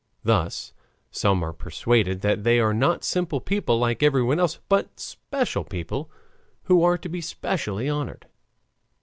[0.23, 0.73] Thus
[1.11, 6.09] some are persuaded that they are not simple people like everyone else, but special people
[6.63, 8.25] who are to be specially honored.